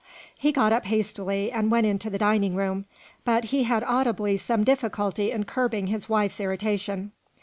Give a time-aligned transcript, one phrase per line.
[0.35, 2.85] He got up hastily, and went into the dining room;
[3.23, 7.11] but he had audibly some difficulty in curbing his wife's irritation.